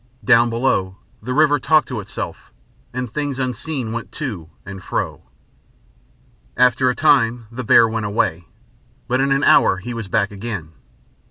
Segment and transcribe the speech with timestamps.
[0.23, 2.51] Down below, the river talked to itself,
[2.91, 5.21] and things unseen went to and fro.
[6.57, 8.47] After a time the bear went away,
[9.07, 10.71] but in an hour he was back again.